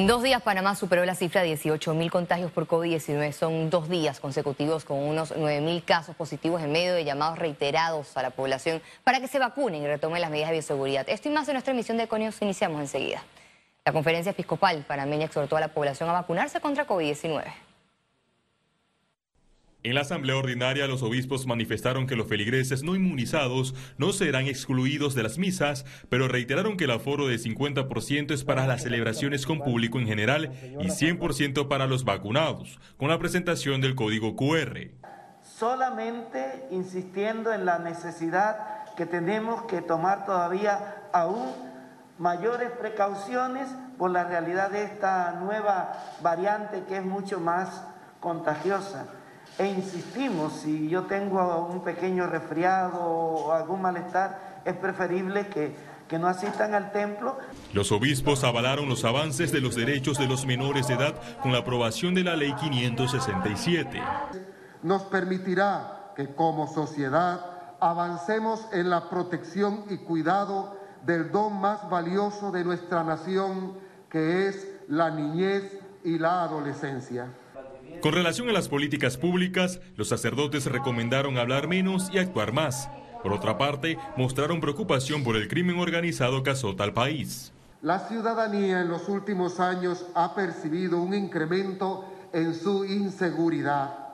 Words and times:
En 0.00 0.06
dos 0.06 0.22
días 0.22 0.40
Panamá 0.40 0.74
superó 0.76 1.04
la 1.04 1.14
cifra 1.14 1.42
de 1.42 1.48
18 1.48 1.92
mil 1.92 2.10
contagios 2.10 2.50
por 2.50 2.66
COVID-19. 2.66 3.32
Son 3.32 3.68
dos 3.68 3.90
días 3.90 4.18
consecutivos 4.18 4.86
con 4.86 4.96
unos 4.96 5.34
9 5.36 5.60
mil 5.60 5.84
casos 5.84 6.16
positivos 6.16 6.62
en 6.62 6.72
medio 6.72 6.94
de 6.94 7.04
llamados 7.04 7.38
reiterados 7.38 8.16
a 8.16 8.22
la 8.22 8.30
población 8.30 8.80
para 9.04 9.20
que 9.20 9.28
se 9.28 9.38
vacunen 9.38 9.82
y 9.82 9.86
retomen 9.86 10.22
las 10.22 10.30
medidas 10.30 10.48
de 10.48 10.54
bioseguridad. 10.54 11.06
Esto 11.06 11.28
y 11.28 11.32
más 11.32 11.46
en 11.48 11.52
nuestra 11.52 11.74
emisión 11.74 11.98
de 11.98 12.04
Econios 12.04 12.40
iniciamos 12.40 12.80
enseguida. 12.80 13.22
La 13.84 13.92
conferencia 13.92 14.30
episcopal 14.30 14.86
panameña 14.88 15.26
exhortó 15.26 15.58
a 15.58 15.60
la 15.60 15.68
población 15.68 16.08
a 16.08 16.14
vacunarse 16.14 16.62
contra 16.62 16.86
COVID-19. 16.86 17.52
En 19.82 19.94
la 19.94 20.02
asamblea 20.02 20.36
ordinaria, 20.36 20.86
los 20.86 21.02
obispos 21.02 21.46
manifestaron 21.46 22.06
que 22.06 22.14
los 22.14 22.26
feligreses 22.26 22.82
no 22.82 22.96
inmunizados 22.96 23.74
no 23.96 24.12
serán 24.12 24.46
excluidos 24.46 25.14
de 25.14 25.22
las 25.22 25.38
misas, 25.38 25.86
pero 26.10 26.28
reiteraron 26.28 26.76
que 26.76 26.84
el 26.84 26.90
aforo 26.90 27.26
de 27.26 27.36
50% 27.36 28.32
es 28.32 28.44
para 28.44 28.66
las 28.66 28.82
celebraciones 28.82 29.46
con 29.46 29.60
público 29.60 29.98
en 29.98 30.06
general 30.06 30.52
y 30.80 30.88
100% 30.88 31.66
para 31.68 31.86
los 31.86 32.04
vacunados, 32.04 32.78
con 32.98 33.08
la 33.08 33.18
presentación 33.18 33.80
del 33.80 33.94
código 33.94 34.36
QR. 34.36 34.90
Solamente 35.40 36.66
insistiendo 36.70 37.50
en 37.50 37.64
la 37.64 37.78
necesidad 37.78 38.84
que 38.98 39.06
tenemos 39.06 39.62
que 39.62 39.80
tomar 39.80 40.26
todavía 40.26 41.08
aún 41.14 41.54
mayores 42.18 42.70
precauciones 42.72 43.66
por 43.96 44.10
la 44.10 44.24
realidad 44.24 44.72
de 44.72 44.82
esta 44.82 45.40
nueva 45.40 46.18
variante 46.20 46.84
que 46.86 46.98
es 46.98 47.04
mucho 47.04 47.40
más 47.40 47.82
contagiosa 48.20 49.06
e 49.60 49.66
insistimos, 49.66 50.54
si 50.54 50.88
yo 50.88 51.02
tengo 51.02 51.66
un 51.66 51.84
pequeño 51.84 52.26
resfriado 52.26 52.98
o 52.98 53.52
algún 53.52 53.82
malestar, 53.82 54.62
es 54.64 54.74
preferible 54.74 55.48
que, 55.48 55.76
que 56.08 56.18
no 56.18 56.28
asistan 56.28 56.72
al 56.72 56.92
templo. 56.92 57.36
Los 57.74 57.92
obispos 57.92 58.42
avalaron 58.42 58.88
los 58.88 59.04
avances 59.04 59.52
de 59.52 59.60
los 59.60 59.76
derechos 59.76 60.16
de 60.16 60.26
los 60.26 60.46
menores 60.46 60.88
de 60.88 60.94
edad 60.94 61.14
con 61.42 61.52
la 61.52 61.58
aprobación 61.58 62.14
de 62.14 62.24
la 62.24 62.36
Ley 62.36 62.54
567. 62.54 64.02
Nos 64.82 65.02
permitirá 65.02 66.12
que 66.16 66.34
como 66.34 66.66
sociedad 66.66 67.44
avancemos 67.80 68.66
en 68.72 68.88
la 68.88 69.10
protección 69.10 69.84
y 69.90 69.98
cuidado 69.98 70.74
del 71.04 71.30
don 71.30 71.60
más 71.60 71.86
valioso 71.90 72.50
de 72.50 72.64
nuestra 72.64 73.04
nación, 73.04 73.74
que 74.08 74.48
es 74.48 74.66
la 74.88 75.10
niñez 75.10 75.78
y 76.02 76.18
la 76.18 76.44
adolescencia. 76.44 77.26
Con 77.98 78.14
relación 78.14 78.48
a 78.48 78.52
las 78.52 78.68
políticas 78.68 79.18
públicas, 79.18 79.80
los 79.96 80.08
sacerdotes 80.08 80.64
recomendaron 80.64 81.36
hablar 81.36 81.68
menos 81.68 82.08
y 82.10 82.18
actuar 82.18 82.52
más. 82.52 82.88
Por 83.22 83.34
otra 83.34 83.58
parte, 83.58 83.98
mostraron 84.16 84.60
preocupación 84.60 85.22
por 85.22 85.36
el 85.36 85.48
crimen 85.48 85.78
organizado 85.78 86.42
que 86.42 86.50
azota 86.50 86.84
al 86.84 86.94
país. 86.94 87.52
La 87.82 87.98
ciudadanía 87.98 88.80
en 88.80 88.88
los 88.88 89.08
últimos 89.08 89.60
años 89.60 90.06
ha 90.14 90.34
percibido 90.34 91.02
un 91.02 91.12
incremento 91.12 92.06
en 92.32 92.54
su 92.54 92.86
inseguridad 92.86 94.08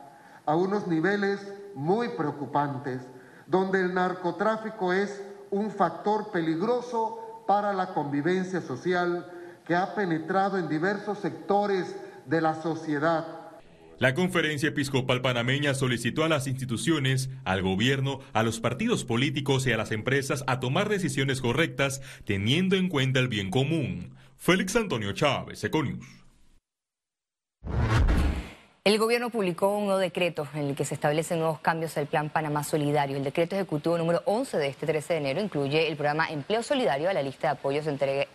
a 0.44 0.56
unos 0.56 0.88
niveles 0.88 1.40
muy 1.76 2.08
preocupantes, 2.08 3.02
donde 3.46 3.80
el 3.80 3.94
narcotráfico 3.94 4.92
es 4.92 5.22
un 5.50 5.70
factor 5.70 6.32
peligroso 6.32 7.44
para 7.46 7.72
la 7.72 7.94
convivencia 7.94 8.60
social 8.60 9.30
que 9.64 9.76
ha 9.76 9.94
penetrado 9.94 10.58
en 10.58 10.68
diversos 10.68 11.18
sectores 11.18 11.94
de 12.26 12.40
la 12.40 12.60
sociedad 12.60 13.45
la 13.98 14.14
conferencia 14.14 14.68
episcopal 14.68 15.22
panameña 15.22 15.74
solicitó 15.74 16.24
a 16.24 16.28
las 16.28 16.46
instituciones, 16.46 17.30
al 17.44 17.62
gobierno, 17.62 18.20
a 18.32 18.42
los 18.42 18.60
partidos 18.60 19.04
políticos 19.04 19.66
y 19.66 19.72
a 19.72 19.76
las 19.76 19.90
empresas 19.90 20.44
a 20.46 20.60
tomar 20.60 20.88
decisiones 20.88 21.40
correctas 21.40 22.02
teniendo 22.24 22.76
en 22.76 22.88
cuenta 22.88 23.20
el 23.20 23.28
bien 23.28 23.50
común. 23.50 24.14
Félix 24.36 24.76
Antonio 24.76 25.12
Chávez, 25.12 25.64
Econius. 25.64 26.04
El 28.84 28.98
gobierno 28.98 29.30
publicó 29.30 29.76
un 29.76 29.86
nuevo 29.86 29.98
decreto 29.98 30.46
en 30.54 30.68
el 30.68 30.76
que 30.76 30.84
se 30.84 30.94
establecen 30.94 31.40
nuevos 31.40 31.58
cambios 31.58 31.96
al 31.96 32.06
Plan 32.06 32.28
Panamá 32.30 32.62
Solidario. 32.62 33.16
El 33.16 33.24
decreto 33.24 33.56
ejecutivo 33.56 33.98
número 33.98 34.22
11 34.26 34.58
de 34.58 34.68
este 34.68 34.86
13 34.86 35.14
de 35.14 35.18
enero 35.18 35.40
incluye 35.40 35.88
el 35.88 35.96
programa 35.96 36.28
Empleo 36.30 36.62
Solidario 36.62 37.10
a 37.10 37.12
la 37.12 37.20
lista 37.20 37.48
de 37.48 37.52
apoyos 37.54 37.84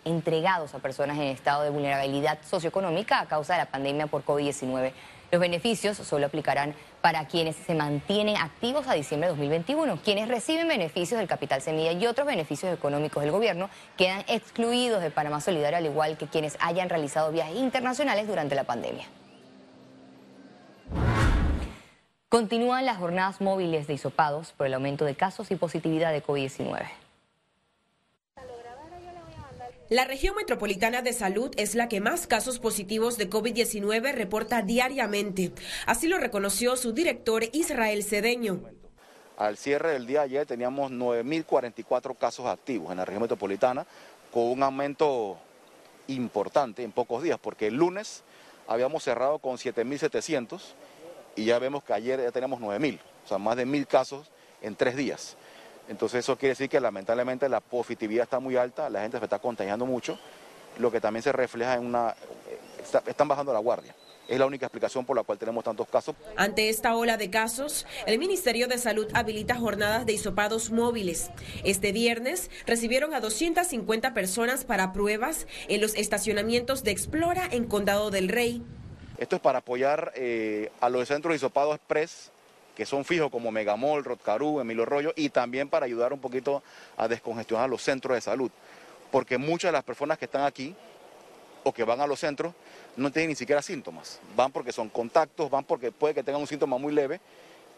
entregados 0.03 0.73
a 0.73 0.79
personas 0.79 1.17
en 1.19 1.27
estado 1.27 1.63
de 1.63 1.69
vulnerabilidad 1.69 2.39
socioeconómica 2.43 3.21
a 3.21 3.27
causa 3.27 3.53
de 3.53 3.59
la 3.59 3.67
pandemia 3.67 4.07
por 4.07 4.25
COVID-19. 4.25 4.91
Los 5.31 5.39
beneficios 5.39 5.95
solo 5.95 6.25
aplicarán 6.25 6.75
para 6.99 7.25
quienes 7.25 7.55
se 7.55 7.73
mantienen 7.73 8.35
activos 8.35 8.85
a 8.87 8.93
diciembre 8.93 9.29
de 9.29 9.31
2021. 9.31 9.97
Quienes 10.03 10.27
reciben 10.27 10.67
beneficios 10.67 11.17
del 11.19 11.29
capital 11.29 11.61
semilla 11.61 11.93
y 11.93 12.05
otros 12.05 12.27
beneficios 12.27 12.73
económicos 12.73 13.23
del 13.23 13.31
gobierno 13.31 13.69
quedan 13.95 14.25
excluidos 14.27 15.01
de 15.01 15.09
Panamá 15.09 15.39
Solidario, 15.39 15.77
al 15.77 15.85
igual 15.85 16.17
que 16.17 16.27
quienes 16.27 16.57
hayan 16.59 16.89
realizado 16.89 17.31
viajes 17.31 17.55
internacionales 17.55 18.27
durante 18.27 18.55
la 18.55 18.65
pandemia. 18.65 19.05
Continúan 22.27 22.85
las 22.85 22.97
jornadas 22.97 23.39
móviles 23.39 23.87
de 23.87 23.93
isopados 23.93 24.51
por 24.51 24.67
el 24.67 24.73
aumento 24.73 25.05
de 25.05 25.15
casos 25.15 25.49
y 25.51 25.55
positividad 25.55 26.11
de 26.11 26.23
COVID-19. 26.23 27.00
La 29.91 30.05
región 30.05 30.37
metropolitana 30.37 31.01
de 31.01 31.11
salud 31.11 31.51
es 31.57 31.75
la 31.75 31.89
que 31.89 31.99
más 31.99 32.25
casos 32.25 32.59
positivos 32.59 33.17
de 33.17 33.29
COVID-19 33.29 34.13
reporta 34.13 34.61
diariamente. 34.61 35.51
Así 35.85 36.07
lo 36.07 36.17
reconoció 36.17 36.77
su 36.77 36.93
director 36.93 37.43
Israel 37.51 38.01
Cedeño. 38.01 38.61
Al 39.35 39.57
cierre 39.57 39.91
del 39.91 40.07
día 40.07 40.21
ayer 40.21 40.45
teníamos 40.45 40.93
9.044 40.93 42.17
casos 42.17 42.45
activos 42.45 42.89
en 42.91 42.99
la 42.99 43.03
región 43.03 43.23
metropolitana, 43.23 43.85
con 44.31 44.43
un 44.43 44.63
aumento 44.63 45.37
importante 46.07 46.83
en 46.83 46.93
pocos 46.93 47.21
días, 47.21 47.37
porque 47.37 47.67
el 47.67 47.73
lunes 47.73 48.23
habíamos 48.69 49.03
cerrado 49.03 49.39
con 49.39 49.57
7.700 49.57 50.61
y 51.35 51.43
ya 51.43 51.59
vemos 51.59 51.83
que 51.83 51.91
ayer 51.91 52.21
ya 52.21 52.31
tenemos 52.31 52.61
9.000, 52.61 52.97
o 53.25 53.27
sea, 53.27 53.39
más 53.39 53.57
de 53.57 53.67
1.000 53.67 53.87
casos 53.87 54.31
en 54.61 54.73
tres 54.73 54.95
días. 54.95 55.35
Entonces 55.87 56.19
eso 56.19 56.37
quiere 56.37 56.51
decir 56.51 56.69
que 56.69 56.79
lamentablemente 56.79 57.49
la 57.49 57.59
positividad 57.59 58.23
está 58.23 58.39
muy 58.39 58.55
alta, 58.55 58.89
la 58.89 59.01
gente 59.01 59.17
se 59.17 59.23
está 59.23 59.39
contagiando 59.39 59.85
mucho, 59.85 60.17
lo 60.77 60.91
que 60.91 61.01
también 61.01 61.23
se 61.23 61.31
refleja 61.31 61.75
en 61.75 61.85
una... 61.85 62.15
están 63.05 63.27
bajando 63.27 63.51
la 63.53 63.59
guardia. 63.59 63.95
Es 64.27 64.39
la 64.39 64.45
única 64.45 64.65
explicación 64.65 65.05
por 65.05 65.17
la 65.17 65.23
cual 65.23 65.37
tenemos 65.37 65.63
tantos 65.63 65.89
casos. 65.89 66.15
Ante 66.37 66.69
esta 66.69 66.95
ola 66.95 67.17
de 67.17 67.29
casos, 67.29 67.85
el 68.05 68.17
Ministerio 68.17 68.69
de 68.69 68.77
Salud 68.77 69.07
habilita 69.13 69.55
jornadas 69.55 70.05
de 70.05 70.13
hisopados 70.13 70.71
móviles. 70.71 71.31
Este 71.65 71.91
viernes 71.91 72.49
recibieron 72.65 73.13
a 73.13 73.19
250 73.19 74.13
personas 74.13 74.63
para 74.63 74.93
pruebas 74.93 75.47
en 75.67 75.81
los 75.81 75.95
estacionamientos 75.95 76.83
de 76.83 76.91
Explora 76.91 77.45
en 77.51 77.65
Condado 77.65 78.09
del 78.09 78.29
Rey. 78.29 78.63
Esto 79.17 79.35
es 79.35 79.41
para 79.41 79.59
apoyar 79.59 80.13
eh, 80.15 80.71
a 80.79 80.89
los 80.89 81.09
centros 81.09 81.33
de 81.33 81.35
hisopados 81.35 81.75
express 81.75 82.31
que 82.81 82.85
son 82.87 83.05
fijos 83.05 83.29
como 83.29 83.51
Megamol, 83.51 84.03
Rotcarú, 84.03 84.59
Emilio 84.59 84.85
Rollo, 84.85 85.13
y 85.15 85.29
también 85.29 85.69
para 85.69 85.85
ayudar 85.85 86.13
un 86.13 86.19
poquito 86.19 86.63
a 86.97 87.07
descongestionar 87.07 87.69
los 87.69 87.83
centros 87.83 88.15
de 88.15 88.21
salud. 88.21 88.49
Porque 89.11 89.37
muchas 89.37 89.69
de 89.69 89.73
las 89.73 89.83
personas 89.83 90.17
que 90.17 90.25
están 90.25 90.45
aquí 90.45 90.75
o 91.63 91.71
que 91.71 91.83
van 91.83 92.01
a 92.01 92.07
los 92.07 92.19
centros 92.19 92.55
no 92.97 93.11
tienen 93.11 93.29
ni 93.29 93.35
siquiera 93.35 93.61
síntomas. 93.61 94.19
Van 94.35 94.51
porque 94.51 94.71
son 94.71 94.89
contactos, 94.89 95.51
van 95.51 95.63
porque 95.63 95.91
puede 95.91 96.15
que 96.15 96.23
tengan 96.23 96.41
un 96.41 96.47
síntoma 96.47 96.79
muy 96.79 96.91
leve 96.91 97.21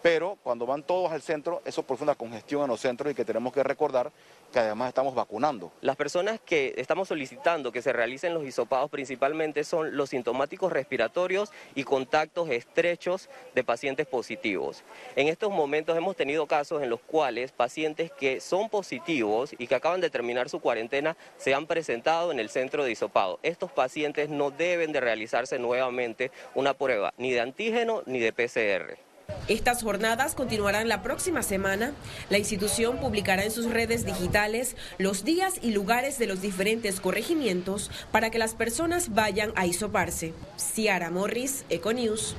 pero 0.03 0.37
cuando 0.43 0.65
van 0.65 0.83
todos 0.83 1.13
al 1.13 1.21
centro, 1.21 1.61
eso 1.63 1.81
produce 1.81 2.03
una 2.03 2.15
congestión 2.15 2.63
en 2.63 2.67
los 2.67 2.81
centros 2.81 3.09
y 3.09 3.15
que 3.15 3.23
tenemos 3.23 3.53
que 3.53 3.63
recordar 3.63 4.11
que 4.51 4.59
además 4.59 4.89
estamos 4.89 5.15
vacunando. 5.15 5.71
Las 5.79 5.95
personas 5.95 6.41
que 6.45 6.73
estamos 6.75 7.07
solicitando 7.07 7.71
que 7.71 7.81
se 7.81 7.93
realicen 7.93 8.33
los 8.33 8.43
hisopados 8.43 8.91
principalmente 8.91 9.63
son 9.63 9.95
los 9.95 10.09
sintomáticos 10.09 10.73
respiratorios 10.73 11.51
y 11.73 11.85
contactos 11.85 12.49
estrechos 12.49 13.29
de 13.55 13.63
pacientes 13.63 14.05
positivos. 14.05 14.83
En 15.15 15.29
estos 15.29 15.49
momentos 15.51 15.97
hemos 15.97 16.17
tenido 16.17 16.47
casos 16.47 16.83
en 16.83 16.89
los 16.89 16.99
cuales 16.99 17.53
pacientes 17.53 18.11
que 18.11 18.41
son 18.41 18.69
positivos 18.69 19.55
y 19.57 19.67
que 19.67 19.75
acaban 19.75 20.01
de 20.01 20.09
terminar 20.09 20.49
su 20.49 20.59
cuarentena 20.59 21.15
se 21.37 21.53
han 21.53 21.65
presentado 21.65 22.33
en 22.33 22.41
el 22.41 22.49
centro 22.49 22.83
de 22.83 22.91
hisopado. 22.91 23.39
Estos 23.41 23.71
pacientes 23.71 24.27
no 24.27 24.51
deben 24.51 24.91
de 24.91 24.99
realizarse 24.99 25.59
nuevamente 25.59 26.29
una 26.55 26.73
prueba 26.73 27.13
ni 27.17 27.31
de 27.31 27.39
antígeno 27.39 28.03
ni 28.05 28.19
de 28.19 28.33
PCR. 28.33 29.12
Estas 29.47 29.83
jornadas 29.83 30.35
continuarán 30.35 30.87
la 30.87 31.01
próxima 31.01 31.43
semana. 31.43 31.93
La 32.29 32.37
institución 32.37 32.97
publicará 32.99 33.43
en 33.43 33.51
sus 33.51 33.69
redes 33.69 34.05
digitales 34.05 34.77
los 34.97 35.25
días 35.25 35.59
y 35.61 35.71
lugares 35.71 36.17
de 36.17 36.27
los 36.27 36.41
diferentes 36.41 37.01
corregimientos 37.01 37.91
para 38.11 38.29
que 38.29 38.39
las 38.39 38.55
personas 38.55 39.13
vayan 39.13 39.51
a 39.55 39.65
isoparse. 39.65 40.33
Ciara 40.57 41.09
Morris, 41.09 41.65
Econews. 41.69 42.35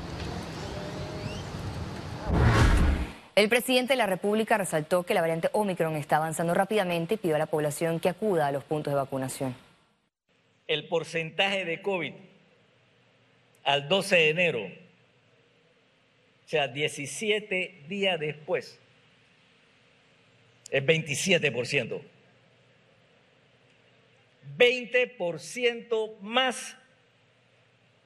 El 3.34 3.48
presidente 3.48 3.94
de 3.94 3.96
la 3.98 4.06
República 4.06 4.56
resaltó 4.56 5.02
que 5.02 5.12
la 5.12 5.20
variante 5.20 5.50
Omicron 5.52 5.96
está 5.96 6.16
avanzando 6.16 6.54
rápidamente 6.54 7.14
y 7.14 7.16
pidió 7.18 7.34
a 7.34 7.38
la 7.38 7.46
población 7.46 7.98
que 7.98 8.08
acuda 8.08 8.46
a 8.46 8.52
los 8.52 8.64
puntos 8.64 8.92
de 8.92 8.96
vacunación. 8.96 9.54
El 10.68 10.88
porcentaje 10.88 11.64
de 11.64 11.82
COVID 11.82 12.12
al 13.64 13.88
12 13.88 14.16
de 14.16 14.28
enero 14.30 14.83
o 16.44 16.48
sea, 16.48 16.68
17 16.68 17.84
días 17.88 18.20
después, 18.20 18.78
es 20.70 20.84
27%. 20.84 22.02
20% 24.58 26.18
más 26.20 26.76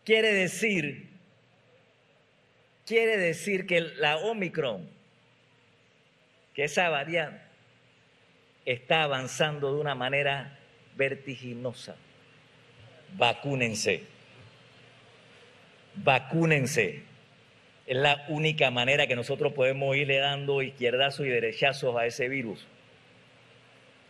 quiere 0.04 0.32
decir, 0.32 1.08
quiere 2.86 3.16
decir 3.16 3.66
que 3.66 3.80
la 3.80 4.18
Omicron, 4.18 4.88
que 6.54 6.64
esa 6.64 6.88
variante, 6.88 7.40
está 8.64 9.02
avanzando 9.02 9.74
de 9.74 9.80
una 9.80 9.94
manera 9.94 10.58
vertiginosa. 10.94 11.96
Vacúnense. 13.16 14.02
Vacúnense. 15.94 17.07
Es 17.88 17.96
la 17.96 18.26
única 18.28 18.70
manera 18.70 19.06
que 19.06 19.16
nosotros 19.16 19.54
podemos 19.54 19.96
irle 19.96 20.18
dando 20.18 20.60
izquierdazos 20.60 21.24
y 21.24 21.30
derechazos 21.30 21.96
a 21.96 22.04
ese 22.04 22.28
virus 22.28 22.66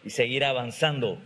y 0.03 0.11
seguir 0.11 0.45
avanzando. 0.45 1.17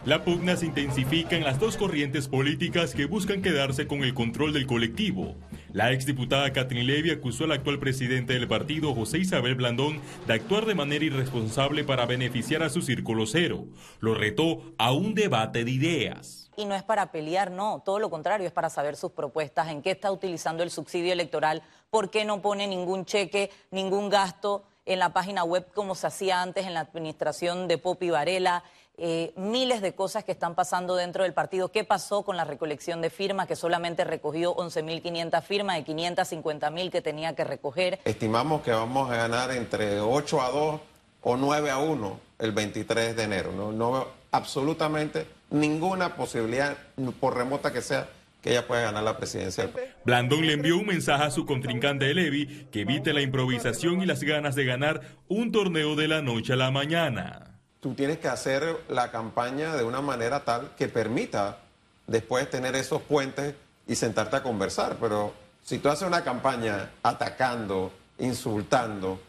La 0.05 0.25
pugna 0.25 0.57
se 0.57 0.67
intensifica 0.67 1.37
en 1.37 1.45
las 1.45 1.61
dos 1.61 1.77
corrientes 1.77 2.27
políticas 2.29 2.95
que 2.95 3.05
buscan 3.05 3.43
quedarse 3.43 3.87
con 3.87 4.03
el 4.03 4.15
control 4.15 4.55
del 4.55 4.67
colectivo. 4.67 5.37
La 5.73 5.93
exdiputada 5.93 6.51
Catherine 6.53 6.87
Levy 6.87 7.11
acusó 7.11 7.45
al 7.45 7.53
actual 7.53 7.79
presidente 7.79 8.33
del 8.33 8.49
partido, 8.49 8.95
José 8.95 9.19
Isabel 9.19 9.55
Blandón, 9.55 10.01
de 10.27 10.33
actuar 10.33 10.65
de 10.65 10.75
manera 10.75 11.05
irresponsable 11.05 11.85
para 11.85 12.07
beneficiar 12.07 12.63
a 12.63 12.71
su 12.71 12.81
círculo 12.81 13.27
cero. 13.27 13.67
Lo 14.01 14.15
retó 14.15 14.63
a 14.79 14.93
un 14.93 15.15
debate 15.15 15.65
de 15.65 15.71
ideas. 15.71 16.51
Y 16.57 16.65
no 16.65 16.75
es 16.75 16.83
para 16.83 17.13
pelear, 17.13 17.51
no, 17.51 17.83
todo 17.85 17.99
lo 17.99 18.09
contrario, 18.09 18.47
es 18.47 18.53
para 18.53 18.71
saber 18.71 18.97
sus 18.97 19.13
propuestas, 19.13 19.69
en 19.69 19.83
qué 19.83 19.91
está 19.91 20.11
utilizando 20.11 20.63
el 20.63 20.71
subsidio 20.71 21.13
electoral, 21.13 21.63
por 21.91 22.11
qué 22.11 22.25
no 22.25 22.41
pone 22.41 22.67
ningún 22.67 23.05
cheque, 23.05 23.51
ningún 23.71 24.09
gasto 24.09 24.65
en 24.87 24.99
la 24.99 25.13
página 25.13 25.45
web 25.45 25.67
como 25.75 25.95
se 25.95 26.07
hacía 26.07 26.41
antes 26.41 26.67
en 26.67 26.73
la 26.73 26.81
administración 26.81 27.69
de 27.69 27.77
Popi 27.77 28.09
Varela, 28.09 28.65
eh, 29.01 29.33
miles 29.37 29.81
de 29.81 29.95
cosas 29.95 30.25
que 30.25 30.33
están 30.33 30.57
pasando 30.57 30.97
dentro 30.97 31.23
del 31.23 31.33
partido. 31.33 31.71
¿Qué 31.71 31.85
pasó 31.85 32.25
con 32.25 32.37
la 32.37 32.45
recolección 32.45 33.01
de 33.01 33.11
firmas, 33.11 33.47
que 33.47 33.55
solamente 33.55 34.03
recogió 34.03 34.57
11.500 34.57 35.43
firmas 35.43 35.77
de 35.77 35.85
550.000 35.85 36.91
que 36.91 37.01
tenía 37.01 37.35
que 37.37 37.45
recoger? 37.45 38.01
Estimamos 38.05 38.63
que 38.63 38.73
vamos 38.73 39.09
a 39.11 39.17
ganar 39.17 39.53
entre 39.53 40.01
8 40.01 40.43
a 40.43 40.51
2 40.51 40.81
o 41.23 41.37
9 41.37 41.71
a 41.71 41.79
1 41.79 42.21
el 42.41 42.53
23 42.53 43.15
de 43.15 43.23
enero. 43.23 43.53
No, 43.53 43.71
no 43.71 43.93
veo 43.93 44.09
absolutamente 44.33 45.27
ninguna 45.51 46.17
posibilidad, 46.17 46.77
por 47.21 47.37
remota 47.37 47.73
que 47.73 47.83
sea, 47.83 48.09
que 48.43 48.51
ella 48.51 48.67
pueda 48.67 48.83
ganar 48.83 49.05
la 49.05 49.17
presidencia. 49.17 49.71
Blandón 50.05 50.45
le 50.45 50.55
envió 50.55 50.77
un 50.77 50.87
mensaje 50.87 51.23
a 51.23 51.31
su 51.31 51.47
contrincante 51.47 52.13
Levi 52.13 52.67
que 52.73 52.81
evite 52.81 53.13
la 53.13 53.21
improvisación 53.21 54.03
y 54.03 54.07
las 54.07 54.25
ganas 54.25 54.57
de 54.57 54.65
ganar 54.65 55.03
un 55.29 55.53
torneo 55.53 55.95
de 55.95 56.09
la 56.09 56.21
noche 56.21 56.53
a 56.53 56.57
la 56.57 56.71
mañana 56.73 57.58
tú 57.81 57.95
tienes 57.95 58.19
que 58.19 58.29
hacer 58.29 58.85
la 58.89 59.11
campaña 59.11 59.77
de 59.77 59.85
una 59.85 60.01
manera 60.01 60.45
tal 60.45 60.75
que 60.77 60.89
permita 60.89 61.59
después 62.07 62.49
tener 62.51 62.75
esos 62.75 63.03
puentes 63.03 63.55
y 63.87 63.95
sentarte 63.95 64.37
a 64.37 64.43
conversar. 64.43 64.97
Pero 65.01 65.33
si 65.63 65.79
tú 65.79 65.89
haces 65.89 66.07
una 66.07 66.25
campaña 66.25 66.91
atacando, 67.03 67.93
insultando, 68.19 69.21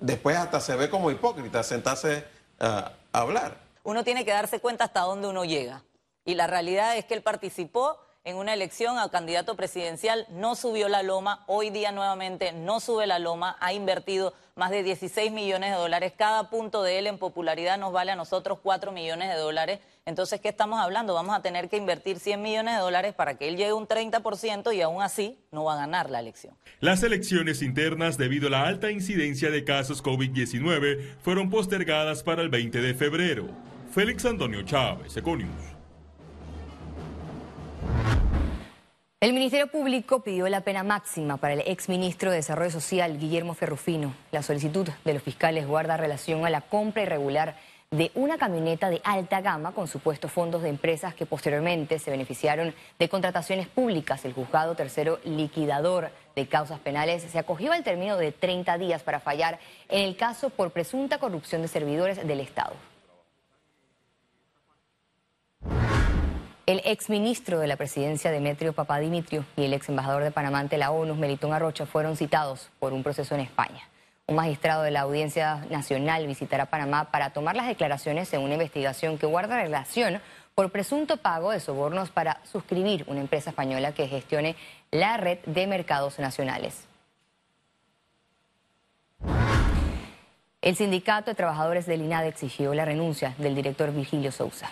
después 0.00 0.36
hasta 0.36 0.60
se 0.60 0.76
ve 0.76 0.88
como 0.88 1.10
hipócrita 1.10 1.62
sentarse 1.62 2.24
a 2.60 2.92
hablar. 3.12 3.56
Uno 3.84 4.04
tiene 4.04 4.24
que 4.24 4.32
darse 4.32 4.60
cuenta 4.60 4.84
hasta 4.84 5.00
dónde 5.00 5.28
uno 5.28 5.44
llega. 5.44 5.82
Y 6.24 6.34
la 6.34 6.46
realidad 6.46 6.96
es 6.96 7.04
que 7.04 7.14
él 7.14 7.22
participó 7.22 7.98
en 8.28 8.36
una 8.36 8.52
elección 8.52 8.98
a 8.98 9.08
candidato 9.08 9.56
presidencial, 9.56 10.26
no 10.28 10.54
subió 10.54 10.90
la 10.90 11.02
loma, 11.02 11.44
hoy 11.46 11.70
día 11.70 11.92
nuevamente 11.92 12.52
no 12.52 12.78
sube 12.78 13.06
la 13.06 13.18
loma, 13.18 13.56
ha 13.58 13.72
invertido 13.72 14.34
más 14.54 14.70
de 14.70 14.82
16 14.82 15.32
millones 15.32 15.70
de 15.70 15.78
dólares, 15.78 16.12
cada 16.14 16.50
punto 16.50 16.82
de 16.82 16.98
él 16.98 17.06
en 17.06 17.16
popularidad 17.16 17.78
nos 17.78 17.90
vale 17.90 18.12
a 18.12 18.16
nosotros 18.16 18.58
4 18.62 18.92
millones 18.92 19.30
de 19.30 19.36
dólares, 19.36 19.80
entonces, 20.04 20.42
¿qué 20.42 20.50
estamos 20.50 20.78
hablando? 20.78 21.14
Vamos 21.14 21.34
a 21.34 21.40
tener 21.40 21.70
que 21.70 21.78
invertir 21.78 22.18
100 22.18 22.42
millones 22.42 22.74
de 22.74 22.80
dólares 22.80 23.14
para 23.14 23.38
que 23.38 23.48
él 23.48 23.56
llegue 23.56 23.72
un 23.72 23.86
30% 23.86 24.74
y 24.74 24.82
aún 24.82 25.02
así 25.02 25.38
no 25.50 25.64
va 25.64 25.74
a 25.74 25.76
ganar 25.76 26.10
la 26.10 26.20
elección. 26.20 26.54
Las 26.80 27.02
elecciones 27.02 27.62
internas, 27.62 28.18
debido 28.18 28.48
a 28.48 28.50
la 28.50 28.66
alta 28.66 28.90
incidencia 28.90 29.50
de 29.50 29.64
casos 29.64 30.02
COVID-19, 30.02 31.16
fueron 31.22 31.48
postergadas 31.48 32.22
para 32.22 32.42
el 32.42 32.50
20 32.50 32.80
de 32.80 32.94
febrero. 32.94 33.48
Félix 33.90 34.26
Antonio 34.26 34.62
Chávez, 34.62 35.16
Econius. 35.16 35.77
El 39.20 39.32
Ministerio 39.32 39.66
Público 39.66 40.22
pidió 40.22 40.48
la 40.48 40.60
pena 40.60 40.84
máxima 40.84 41.38
para 41.38 41.54
el 41.54 41.64
exministro 41.66 42.30
de 42.30 42.36
Desarrollo 42.36 42.70
Social, 42.70 43.18
Guillermo 43.18 43.54
Ferrufino. 43.54 44.14
La 44.30 44.44
solicitud 44.44 44.88
de 45.04 45.12
los 45.12 45.24
fiscales 45.24 45.66
guarda 45.66 45.96
relación 45.96 46.46
a 46.46 46.50
la 46.50 46.60
compra 46.60 47.02
irregular 47.02 47.56
de 47.90 48.12
una 48.14 48.38
camioneta 48.38 48.90
de 48.90 49.00
alta 49.02 49.40
gama 49.40 49.72
con 49.72 49.88
supuestos 49.88 50.30
fondos 50.30 50.62
de 50.62 50.68
empresas 50.68 51.16
que 51.16 51.26
posteriormente 51.26 51.98
se 51.98 52.12
beneficiaron 52.12 52.72
de 52.96 53.08
contrataciones 53.08 53.66
públicas. 53.66 54.24
El 54.24 54.34
juzgado 54.34 54.76
tercero 54.76 55.18
liquidador 55.24 56.12
de 56.36 56.46
causas 56.46 56.78
penales 56.78 57.24
se 57.24 57.40
acogió 57.40 57.72
al 57.72 57.82
término 57.82 58.18
de 58.18 58.30
30 58.30 58.78
días 58.78 59.02
para 59.02 59.18
fallar 59.18 59.58
en 59.88 60.02
el 60.04 60.16
caso 60.16 60.48
por 60.50 60.70
presunta 60.70 61.18
corrupción 61.18 61.62
de 61.62 61.66
servidores 61.66 62.24
del 62.24 62.38
Estado. 62.38 62.74
El 66.68 66.82
exministro 66.84 67.60
de 67.60 67.66
la 67.66 67.76
presidencia 67.76 68.30
Demetrio 68.30 68.74
Papadimitrio 68.74 69.46
y 69.56 69.64
el 69.64 69.72
ex 69.72 69.88
embajador 69.88 70.22
de 70.22 70.30
Panamá 70.30 70.58
ante 70.58 70.76
la 70.76 70.90
ONU, 70.90 71.14
Melitón 71.14 71.54
Arrocha, 71.54 71.86
fueron 71.86 72.14
citados 72.14 72.68
por 72.78 72.92
un 72.92 73.02
proceso 73.02 73.34
en 73.34 73.40
España. 73.40 73.88
Un 74.26 74.36
magistrado 74.36 74.82
de 74.82 74.90
la 74.90 75.00
Audiencia 75.00 75.64
Nacional 75.70 76.26
visitará 76.26 76.66
Panamá 76.66 77.10
para 77.10 77.30
tomar 77.30 77.56
las 77.56 77.68
declaraciones 77.68 78.30
en 78.34 78.42
una 78.42 78.52
investigación 78.52 79.16
que 79.16 79.24
guarda 79.24 79.56
relación 79.56 80.20
por 80.54 80.70
presunto 80.70 81.16
pago 81.16 81.52
de 81.52 81.60
sobornos 81.60 82.10
para 82.10 82.42
suscribir 82.44 83.06
una 83.06 83.22
empresa 83.22 83.48
española 83.48 83.92
que 83.92 84.06
gestione 84.06 84.54
la 84.90 85.16
red 85.16 85.38
de 85.46 85.66
mercados 85.66 86.18
nacionales. 86.18 86.84
El 90.60 90.76
sindicato 90.76 91.30
de 91.30 91.34
trabajadores 91.34 91.86
del 91.86 92.02
INADE 92.02 92.28
exigió 92.28 92.74
la 92.74 92.84
renuncia 92.84 93.34
del 93.38 93.54
director 93.54 93.90
Virgilio 93.90 94.32
Sousa 94.32 94.68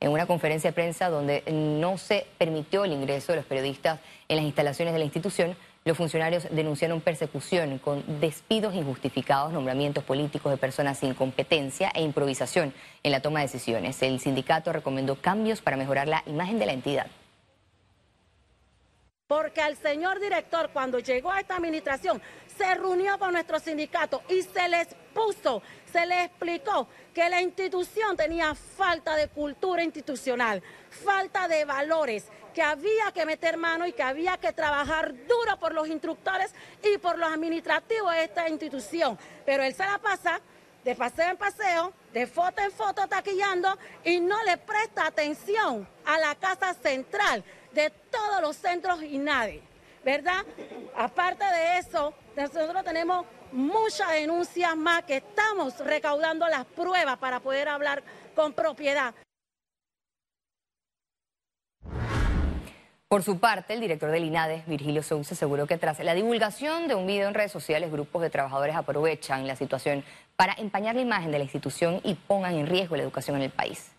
en 0.00 0.10
una 0.10 0.26
conferencia 0.26 0.70
de 0.70 0.74
prensa 0.74 1.10
donde 1.10 1.44
no 1.52 1.98
se 1.98 2.26
permitió 2.38 2.84
el 2.84 2.92
ingreso 2.92 3.32
de 3.32 3.36
los 3.36 3.46
periodistas 3.46 4.00
en 4.28 4.36
las 4.36 4.44
instalaciones 4.46 4.94
de 4.94 4.98
la 4.98 5.04
institución, 5.04 5.56
los 5.84 5.96
funcionarios 5.96 6.46
denunciaron 6.50 7.00
persecución 7.00 7.78
con 7.78 8.02
despidos 8.20 8.74
injustificados, 8.74 9.52
nombramientos 9.52 10.04
políticos 10.04 10.52
de 10.52 10.58
personas 10.58 10.98
sin 10.98 11.14
competencia 11.14 11.90
e 11.94 12.02
improvisación 12.02 12.74
en 13.02 13.12
la 13.12 13.20
toma 13.20 13.40
de 13.40 13.46
decisiones. 13.46 14.02
El 14.02 14.20
sindicato 14.20 14.72
recomendó 14.72 15.16
cambios 15.16 15.62
para 15.62 15.76
mejorar 15.76 16.08
la 16.08 16.22
imagen 16.26 16.58
de 16.58 16.66
la 16.66 16.72
entidad. 16.72 17.06
Porque 19.30 19.60
al 19.60 19.76
señor 19.76 20.18
director, 20.18 20.70
cuando 20.72 20.98
llegó 20.98 21.30
a 21.30 21.38
esta 21.38 21.54
administración, 21.54 22.20
se 22.58 22.74
reunió 22.74 23.16
con 23.16 23.30
nuestro 23.30 23.60
sindicato 23.60 24.24
y 24.28 24.42
se 24.42 24.68
les 24.68 24.88
puso, 25.14 25.62
se 25.92 26.04
les 26.04 26.26
explicó 26.26 26.88
que 27.14 27.28
la 27.28 27.40
institución 27.40 28.16
tenía 28.16 28.56
falta 28.56 29.14
de 29.14 29.28
cultura 29.28 29.84
institucional, 29.84 30.60
falta 31.04 31.46
de 31.46 31.64
valores, 31.64 32.26
que 32.52 32.60
había 32.60 33.12
que 33.14 33.24
meter 33.24 33.56
mano 33.56 33.86
y 33.86 33.92
que 33.92 34.02
había 34.02 34.36
que 34.36 34.52
trabajar 34.52 35.14
duro 35.28 35.60
por 35.60 35.74
los 35.74 35.86
instructores 35.86 36.52
y 36.82 36.98
por 36.98 37.16
los 37.16 37.32
administrativos 37.32 38.12
de 38.12 38.24
esta 38.24 38.48
institución. 38.48 39.16
Pero 39.46 39.62
él 39.62 39.72
se 39.72 39.84
la 39.84 39.98
pasa 39.98 40.40
de 40.82 40.96
paseo 40.96 41.30
en 41.30 41.36
paseo, 41.36 41.92
de 42.12 42.26
foto 42.26 42.62
en 42.62 42.72
foto 42.72 43.06
taquillando 43.06 43.78
y 44.02 44.18
no 44.18 44.42
le 44.42 44.56
presta 44.56 45.06
atención 45.06 45.86
a 46.14 46.18
la 46.18 46.34
casa 46.34 46.74
central 46.74 47.44
de 47.72 47.90
todos 48.10 48.42
los 48.42 48.56
centros 48.56 49.02
y 49.02 49.18
nadie. 49.18 49.62
¿verdad? 50.04 50.44
Aparte 50.96 51.44
de 51.44 51.78
eso, 51.78 52.14
nosotros 52.36 52.84
tenemos 52.84 53.26
muchas 53.52 54.10
denuncias 54.12 54.76
más 54.76 55.02
que 55.04 55.16
estamos 55.16 55.78
recaudando 55.78 56.46
las 56.48 56.64
pruebas 56.64 57.18
para 57.18 57.40
poder 57.40 57.68
hablar 57.68 58.02
con 58.34 58.52
propiedad. 58.52 59.14
Por 63.08 63.24
su 63.24 63.40
parte, 63.40 63.74
el 63.74 63.80
director 63.80 64.12
del 64.12 64.24
INADE, 64.24 64.62
Virgilio 64.68 65.02
Sousa, 65.02 65.34
aseguró 65.34 65.66
que 65.66 65.76
tras 65.76 65.98
la 65.98 66.14
divulgación 66.14 66.86
de 66.86 66.94
un 66.94 67.08
video 67.08 67.26
en 67.26 67.34
redes 67.34 67.50
sociales, 67.50 67.90
grupos 67.90 68.22
de 68.22 68.30
trabajadores 68.30 68.76
aprovechan 68.76 69.48
la 69.48 69.56
situación 69.56 70.04
para 70.36 70.54
empañar 70.54 70.94
la 70.94 71.00
imagen 71.00 71.32
de 71.32 71.38
la 71.38 71.44
institución 71.44 72.00
y 72.04 72.14
pongan 72.14 72.54
en 72.54 72.68
riesgo 72.68 72.94
la 72.94 73.02
educación 73.02 73.36
en 73.36 73.42
el 73.42 73.50
país. 73.50 73.90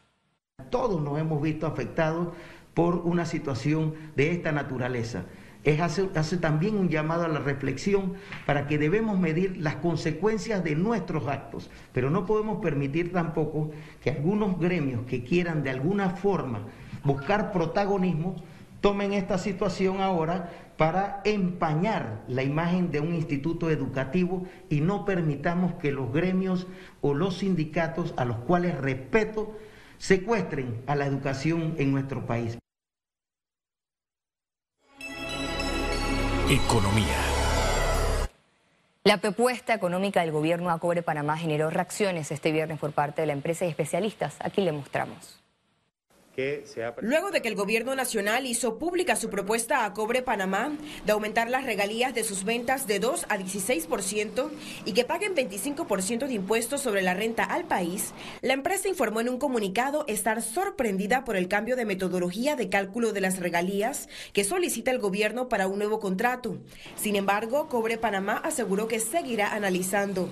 Todos 0.72 1.02
nos 1.02 1.20
hemos 1.20 1.42
visto 1.42 1.68
afectados 1.68 2.30
por 2.74 2.96
una 2.96 3.26
situación 3.26 3.94
de 4.16 4.32
esta 4.32 4.52
naturaleza. 4.52 5.26
Es 5.64 5.80
hace, 5.80 6.38
también 6.38 6.76
un 6.76 6.90
llamado 6.90 7.26
a 7.26 7.28
la 7.28 7.40
reflexión 7.40 8.14
para 8.48 8.66
que 8.66 8.80
debemos 8.80 9.20
medir 9.20 9.58
las 9.58 9.76
consecuencias 9.76 10.64
de 10.64 10.76
nuestros 10.76 11.28
actos, 11.28 11.70
pero 11.94 12.10
no 12.10 12.26
podemos 12.26 12.62
permitir 12.62 13.12
tampoco 13.14 13.70
que 14.02 14.10
algunos 14.10 14.60
gremios 14.60 15.06
que 15.06 15.24
quieran 15.24 15.62
de 15.62 15.70
alguna 15.70 16.10
forma 16.12 16.62
buscar 17.04 17.52
protagonismo 17.52 18.38
tomen 18.80 19.14
esta 19.14 19.38
situación 19.38 20.02
ahora 20.02 20.50
para 20.78 21.22
empañar 21.26 22.24
la 22.28 22.42
imagen 22.42 22.90
de 22.90 23.00
un 23.00 23.14
instituto 23.14 23.70
educativo 23.70 24.48
y 24.68 24.82
no 24.82 25.06
permitamos 25.06 25.74
que 25.76 25.92
los 25.92 26.12
gremios 26.12 26.66
o 27.02 27.14
los 27.14 27.38
sindicatos, 27.38 28.16
a 28.18 28.26
los 28.26 28.38
cuales 28.38 28.76
respeto, 28.80 29.56
secuestren 30.02 30.84
a 30.88 30.96
la 30.96 31.06
educación 31.06 31.76
en 31.78 31.92
nuestro 31.92 32.26
país. 32.26 32.58
Economía. 36.50 37.18
La 39.04 39.18
propuesta 39.18 39.74
económica 39.74 40.22
del 40.22 40.32
gobierno 40.32 40.72
a 40.72 40.80
Cobre 40.80 41.04
Panamá 41.04 41.38
generó 41.38 41.70
reacciones 41.70 42.32
este 42.32 42.52
viernes 42.52 42.80
por 42.80 42.92
parte 42.92 43.22
de 43.22 43.28
la 43.28 43.34
empresa 43.34 43.66
y 43.66 43.70
especialistas. 43.70 44.36
Aquí 44.40 44.62
le 44.62 44.72
mostramos. 44.72 45.41
Luego 47.02 47.32
de 47.32 47.42
que 47.42 47.50
el 47.50 47.56
gobierno 47.56 47.94
nacional 47.94 48.46
hizo 48.46 48.78
pública 48.78 49.18
su 49.18 49.30
propuesta 49.30 49.84
a 49.84 49.94
Cobre 49.94 50.22
Panamá 50.22 50.72
de 51.06 51.12
aumentar 51.12 51.50
las 51.50 51.66
regalías 51.66 52.14
de 52.14 52.24
sus 52.24 52.46
ventas 52.46 52.88
de 52.88 53.00
2 53.00 53.26
a 53.28 53.38
16% 53.38 54.50
y 54.86 54.94
que 54.94 55.04
paguen 55.04 55.36
25% 55.36 56.28
de 56.28 56.34
impuestos 56.34 56.82
sobre 56.82 57.02
la 57.02 57.14
renta 57.14 57.44
al 57.44 57.66
país, 57.66 58.14
la 58.42 58.54
empresa 58.54 58.88
informó 58.88 59.20
en 59.20 59.30
un 59.30 59.40
comunicado 59.40 60.06
estar 60.08 60.42
sorprendida 60.42 61.26
por 61.26 61.36
el 61.36 61.50
cambio 61.50 61.76
de 61.76 61.86
metodología 61.86 62.56
de 62.56 62.70
cálculo 62.70 63.12
de 63.12 63.22
las 63.22 63.40
regalías 63.40 64.08
que 64.32 64.46
solicita 64.46 64.92
el 64.92 65.00
gobierno 65.00 65.50
para 65.50 65.68
un 65.68 65.80
nuevo 65.80 66.00
contrato. 66.00 66.60
Sin 66.96 67.16
embargo, 67.18 67.68
Cobre 67.68 67.98
Panamá 67.98 68.42
aseguró 68.44 68.88
que 68.88 69.00
seguirá 69.00 69.54
analizando. 69.54 70.30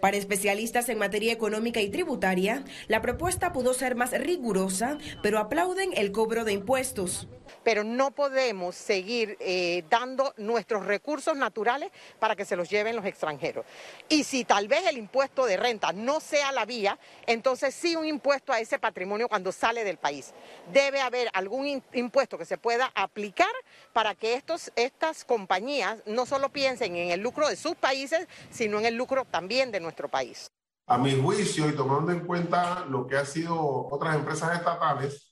Para 0.00 0.16
especialistas 0.16 0.88
en 0.88 0.98
materia 0.98 1.32
económica 1.32 1.80
y 1.80 1.88
tributaria, 1.88 2.64
la 2.88 3.00
propuesta 3.02 3.52
pudo 3.52 3.74
ser 3.74 3.94
más 3.96 4.12
rigurosa, 4.12 4.98
pero 5.22 5.38
aplauden 5.38 5.90
el 5.94 6.12
cobro 6.12 6.44
de 6.44 6.52
impuestos. 6.52 7.28
Pero 7.62 7.84
no 7.84 8.10
podemos 8.10 8.74
seguir 8.74 9.36
eh, 9.40 9.84
dando 9.88 10.34
nuestros 10.36 10.86
recursos 10.86 11.36
naturales 11.36 11.90
para 12.18 12.36
que 12.36 12.44
se 12.44 12.56
los 12.56 12.70
lleven 12.70 12.96
los 12.96 13.04
extranjeros. 13.04 13.64
Y 14.08 14.24
si 14.24 14.44
tal 14.44 14.68
vez 14.68 14.86
el 14.86 14.98
impuesto 14.98 15.46
de 15.46 15.56
renta 15.56 15.92
no 15.92 16.20
sea 16.20 16.52
la 16.52 16.64
vía, 16.64 16.98
entonces 17.26 17.74
sí 17.74 17.96
un 17.96 18.06
impuesto 18.06 18.52
a 18.52 18.60
ese 18.60 18.78
patrimonio 18.78 19.28
cuando 19.28 19.52
sale 19.52 19.84
del 19.84 19.96
país. 19.96 20.32
Debe 20.72 21.00
haber 21.00 21.28
algún 21.32 21.82
impuesto 21.92 22.38
que 22.38 22.44
se 22.44 22.58
pueda 22.58 22.90
aplicar 22.94 23.46
para 23.92 24.14
que 24.14 24.34
estos, 24.34 24.72
estas 24.76 25.24
compañías 25.24 25.98
no 26.06 26.26
solo 26.26 26.50
piensen 26.50 26.96
en 26.96 27.10
el 27.10 27.20
lucro 27.20 27.48
de 27.48 27.56
sus 27.56 27.74
países, 27.74 28.26
sino 28.50 28.78
en 28.78 28.86
el 28.86 28.94
lucro 28.94 29.24
también 29.24 29.70
de 29.70 29.80
nuestro 29.80 30.08
país. 30.08 30.50
A 30.88 30.98
mi 30.98 31.20
juicio 31.20 31.68
y 31.68 31.74
tomando 31.74 32.12
en 32.12 32.20
cuenta 32.20 32.84
lo 32.88 33.06
que 33.06 33.16
han 33.16 33.26
sido 33.26 33.88
otras 33.90 34.14
empresas 34.14 34.56
estatales, 34.56 35.25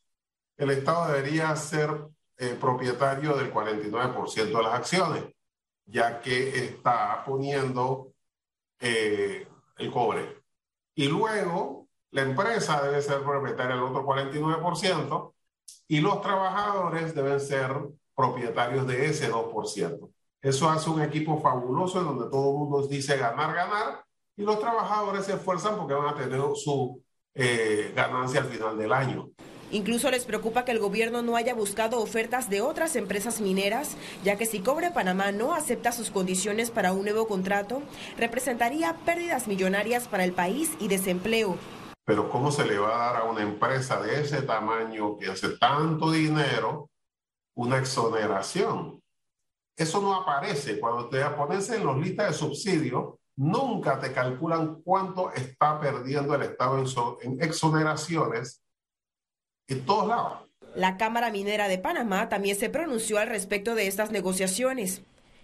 el 0.56 0.70
Estado 0.70 1.12
debería 1.12 1.54
ser 1.56 1.90
eh, 2.36 2.56
propietario 2.60 3.36
del 3.36 3.52
49% 3.52 4.34
de 4.34 4.62
las 4.62 4.74
acciones, 4.74 5.24
ya 5.86 6.20
que 6.20 6.64
está 6.64 7.22
poniendo 7.24 8.12
eh, 8.80 9.46
el 9.78 9.90
cobre. 9.90 10.42
Y 10.94 11.08
luego 11.08 11.88
la 12.10 12.22
empresa 12.22 12.82
debe 12.82 13.02
ser 13.02 13.22
propietaria 13.22 13.74
del 13.74 13.84
otro 13.84 14.04
49% 14.04 15.32
y 15.88 16.00
los 16.00 16.20
trabajadores 16.20 17.14
deben 17.14 17.40
ser 17.40 17.72
propietarios 18.14 18.86
de 18.86 19.06
ese 19.06 19.30
2%. 19.30 20.10
Eso 20.40 20.68
hace 20.68 20.90
un 20.90 21.02
equipo 21.02 21.40
fabuloso 21.40 22.00
en 22.00 22.06
donde 22.06 22.30
todo 22.30 22.50
el 22.50 22.58
mundo 22.58 22.86
dice 22.86 23.16
ganar, 23.16 23.54
ganar 23.54 24.04
y 24.36 24.42
los 24.42 24.60
trabajadores 24.60 25.24
se 25.24 25.34
esfuerzan 25.34 25.76
porque 25.76 25.94
van 25.94 26.14
a 26.14 26.16
tener 26.16 26.40
su 26.54 27.02
eh, 27.34 27.92
ganancia 27.94 28.40
al 28.40 28.46
final 28.46 28.76
del 28.76 28.92
año. 28.92 29.30
Incluso 29.74 30.08
les 30.08 30.24
preocupa 30.24 30.64
que 30.64 30.70
el 30.70 30.78
gobierno 30.78 31.22
no 31.22 31.34
haya 31.34 31.52
buscado 31.52 32.00
ofertas 32.00 32.48
de 32.48 32.60
otras 32.60 32.94
empresas 32.94 33.40
mineras, 33.40 33.96
ya 34.22 34.38
que 34.38 34.46
si 34.46 34.60
Cobre 34.60 34.92
Panamá 34.92 35.32
no 35.32 35.52
acepta 35.52 35.90
sus 35.90 36.12
condiciones 36.12 36.70
para 36.70 36.92
un 36.92 37.02
nuevo 37.02 37.26
contrato, 37.26 37.82
representaría 38.16 38.94
pérdidas 39.04 39.48
millonarias 39.48 40.06
para 40.06 40.22
el 40.22 40.32
país 40.32 40.70
y 40.78 40.86
desempleo. 40.86 41.58
Pero 42.04 42.30
¿cómo 42.30 42.52
se 42.52 42.64
le 42.64 42.78
va 42.78 42.94
a 42.94 43.12
dar 43.14 43.22
a 43.22 43.24
una 43.24 43.42
empresa 43.42 44.00
de 44.00 44.20
ese 44.20 44.42
tamaño 44.42 45.18
que 45.18 45.26
hace 45.26 45.58
tanto 45.58 46.12
dinero 46.12 46.88
una 47.56 47.78
exoneración? 47.78 49.02
Eso 49.76 50.00
no 50.00 50.14
aparece 50.14 50.78
cuando 50.78 51.08
te 51.08 51.20
pones 51.30 51.68
en 51.70 51.84
los 51.84 51.98
listas 51.98 52.28
de 52.28 52.38
subsidios 52.38 53.14
nunca 53.36 53.98
te 53.98 54.12
calculan 54.12 54.80
cuánto 54.82 55.32
está 55.32 55.80
perdiendo 55.80 56.36
el 56.36 56.42
Estado 56.42 56.78
en, 57.22 57.42
exoneraciones 57.42 58.63
en 59.68 59.84
todos 59.84 60.08
lados. 60.08 60.32
La 60.74 60.96
Cámara 60.96 61.30
Minera 61.30 61.68
de 61.68 61.78
Panamá 61.78 62.28
también 62.28 62.56
se 62.56 62.68
pronunció 62.68 63.18
al 63.18 63.28
respecto 63.28 63.74
de 63.74 63.86
estas 63.86 64.10
negociaciones. 64.10 65.02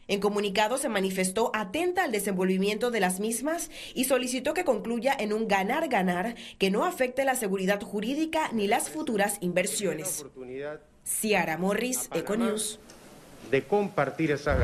En 0.09 0.19
comunicado 0.19 0.77
se 0.77 0.89
manifestó 0.89 1.53
atenta 1.55 2.03
al 2.03 2.11
desenvolvimiento 2.11 2.91
de 2.91 2.99
las 2.99 3.21
mismas 3.21 3.71
y 3.95 4.05
solicitó 4.05 4.55
que 4.55 4.65
concluya 4.65 5.15
en 5.17 5.33
un 5.33 5.47
ganar-ganar 5.47 6.35
que 6.59 6.71
no 6.71 6.85
afecte 6.85 7.25
la 7.25 7.37
seguridad 7.37 7.81
jurídica 7.81 8.51
ni 8.53 8.67
las 8.67 8.91
futuras 8.91 9.39
inversiones. 9.41 10.27
Ciara 11.05 11.57
Morris, 11.59 12.11
Econews. 12.13 12.81
De 13.53 13.63
compartir 13.65 14.33
esa 14.33 14.57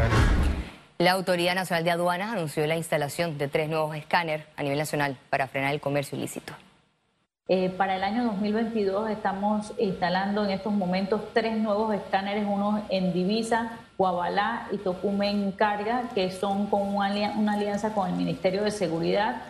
la 0.99 1.13
Autoridad 1.13 1.55
Nacional 1.55 1.85
de 1.85 1.91
Aduanas 1.91 2.33
anunció 2.33 2.67
la 2.67 2.77
instalación 2.77 3.37
de 3.37 3.49
tres 3.49 3.69
nuevos 3.69 3.95
escáneres 3.95 4.47
a 4.57 4.63
nivel 4.63 4.79
nacional 4.79 5.19
para 5.29 5.47
frenar 5.47 5.75
el 5.75 5.81
comercio 5.81 6.17
ilícito. 6.17 6.55
Eh, 7.49 7.71
para 7.71 7.95
el 7.95 8.03
año 8.03 8.25
2022 8.25 9.09
estamos 9.09 9.73
instalando 9.79 10.45
en 10.45 10.51
estos 10.51 10.73
momentos 10.73 11.21
tres 11.33 11.57
nuevos 11.57 11.95
escáneres, 11.95 12.45
uno 12.45 12.85
en 12.89 13.13
Divisa, 13.13 13.79
Guabalá 13.97 14.67
y 14.73 14.79
Tocumen 14.79 15.53
Carga, 15.53 16.09
que 16.13 16.33
son 16.33 16.67
con 16.67 16.95
una, 16.95 17.07
alianza 17.07 17.95
con 17.95 18.11
el 18.11 18.17
Ministerio 18.17 18.65
de 18.65 18.73
Seguridad. 18.73 19.43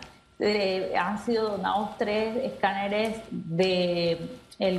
Han 0.99 1.17
sido 1.25 1.57
donados 1.57 1.97
tres 1.97 2.37
escáneres 2.43 3.17
de 3.31 4.29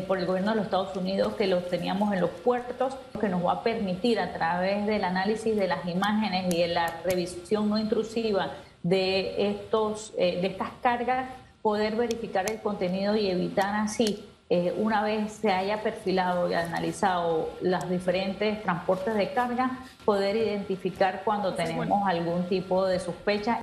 por 0.06 0.18
el 0.18 0.26
gobierno 0.26 0.50
de 0.50 0.56
los 0.56 0.64
Estados 0.66 0.96
Unidos 0.96 1.34
que 1.34 1.46
los 1.46 1.68
teníamos 1.68 2.12
en 2.12 2.20
los 2.20 2.30
puertos, 2.30 2.96
que 3.20 3.28
nos 3.28 3.44
va 3.44 3.52
a 3.52 3.62
permitir 3.62 4.18
a 4.18 4.32
través 4.32 4.86
del 4.86 5.04
análisis 5.04 5.56
de 5.56 5.68
las 5.68 5.86
imágenes 5.86 6.52
y 6.52 6.58
de 6.58 6.68
la 6.68 7.00
revisión 7.04 7.68
no 7.68 7.78
intrusiva 7.78 8.52
de, 8.82 9.50
estos, 9.50 10.12
eh, 10.18 10.40
de 10.40 10.48
estas 10.48 10.70
cargas, 10.82 11.28
poder 11.62 11.96
verificar 11.96 12.50
el 12.50 12.60
contenido 12.60 13.16
y 13.16 13.28
evitar 13.28 13.74
así, 13.74 14.24
eh, 14.50 14.72
una 14.78 15.02
vez 15.02 15.32
se 15.32 15.52
haya 15.52 15.82
perfilado 15.82 16.50
y 16.50 16.54
analizado 16.54 17.50
los 17.60 17.88
diferentes 17.90 18.62
transportes 18.62 19.14
de 19.14 19.32
carga, 19.32 19.80
poder 20.06 20.36
identificar 20.36 21.22
cuando 21.24 21.54
tenemos 21.54 22.06
algún 22.06 22.48
tipo 22.48 22.86
de 22.86 22.98
sospecha. 22.98 23.62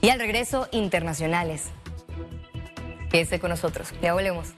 Y 0.00 0.08
al 0.08 0.18
regreso, 0.18 0.66
internacionales. 0.72 1.70
Quédese 3.10 3.38
con 3.38 3.50
nosotros. 3.50 3.92
Ya 4.02 4.14
volvemos. 4.14 4.54